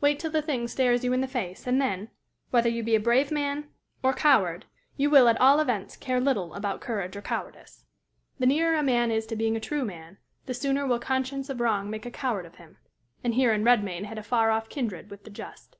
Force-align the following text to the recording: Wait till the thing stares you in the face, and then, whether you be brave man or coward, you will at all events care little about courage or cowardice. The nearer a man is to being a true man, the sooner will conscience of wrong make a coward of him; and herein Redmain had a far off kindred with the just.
Wait 0.00 0.18
till 0.18 0.30
the 0.30 0.40
thing 0.40 0.66
stares 0.66 1.04
you 1.04 1.12
in 1.12 1.20
the 1.20 1.28
face, 1.28 1.66
and 1.66 1.78
then, 1.78 2.08
whether 2.48 2.70
you 2.70 2.82
be 2.82 2.96
brave 2.96 3.30
man 3.30 3.68
or 4.02 4.14
coward, 4.14 4.64
you 4.96 5.10
will 5.10 5.28
at 5.28 5.38
all 5.42 5.60
events 5.60 5.94
care 5.94 6.18
little 6.22 6.54
about 6.54 6.80
courage 6.80 7.14
or 7.14 7.20
cowardice. 7.20 7.84
The 8.38 8.46
nearer 8.46 8.78
a 8.78 8.82
man 8.82 9.10
is 9.10 9.26
to 9.26 9.36
being 9.36 9.56
a 9.56 9.60
true 9.60 9.84
man, 9.84 10.16
the 10.46 10.54
sooner 10.54 10.86
will 10.86 10.98
conscience 10.98 11.50
of 11.50 11.60
wrong 11.60 11.90
make 11.90 12.06
a 12.06 12.10
coward 12.10 12.46
of 12.46 12.54
him; 12.54 12.78
and 13.22 13.34
herein 13.34 13.62
Redmain 13.62 14.04
had 14.04 14.16
a 14.16 14.22
far 14.22 14.50
off 14.50 14.70
kindred 14.70 15.10
with 15.10 15.24
the 15.24 15.30
just. 15.30 15.76